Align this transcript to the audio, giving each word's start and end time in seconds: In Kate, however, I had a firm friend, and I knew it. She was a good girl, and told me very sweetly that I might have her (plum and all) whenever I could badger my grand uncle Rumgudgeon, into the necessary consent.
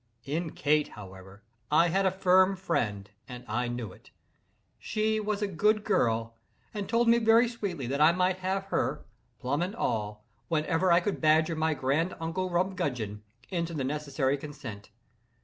In 0.25 0.53
Kate, 0.53 0.87
however, 0.87 1.43
I 1.69 1.89
had 1.89 2.07
a 2.07 2.11
firm 2.11 2.55
friend, 2.55 3.11
and 3.27 3.45
I 3.47 3.67
knew 3.67 3.93
it. 3.93 4.09
She 4.79 5.19
was 5.19 5.43
a 5.43 5.47
good 5.47 5.83
girl, 5.83 6.35
and 6.73 6.89
told 6.89 7.07
me 7.07 7.19
very 7.19 7.47
sweetly 7.47 7.85
that 7.85 8.01
I 8.01 8.11
might 8.11 8.37
have 8.39 8.63
her 8.73 9.05
(plum 9.37 9.61
and 9.61 9.75
all) 9.75 10.25
whenever 10.47 10.91
I 10.91 11.01
could 11.01 11.21
badger 11.21 11.55
my 11.55 11.75
grand 11.75 12.15
uncle 12.19 12.49
Rumgudgeon, 12.49 13.21
into 13.51 13.75
the 13.75 13.83
necessary 13.83 14.37
consent. 14.37 14.89